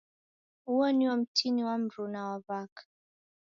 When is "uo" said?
0.67-0.91